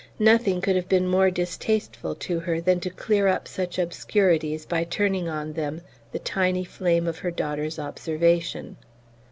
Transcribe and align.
Nothing 0.17 0.61
could 0.61 0.75
have 0.75 0.89
been 0.89 1.07
more 1.07 1.29
distasteful 1.29 2.15
to 2.15 2.39
her 2.39 2.59
than 2.59 2.79
to 2.79 2.89
clear 2.89 3.27
up 3.27 3.47
such 3.47 3.77
obscurities 3.77 4.65
by 4.65 4.83
turning 4.83 5.29
on 5.29 5.53
them 5.53 5.79
the 6.11 6.17
tiny 6.17 6.63
flame 6.63 7.05
of 7.05 7.19
her 7.19 7.29
daughter's 7.29 7.77
observation. 7.77 8.77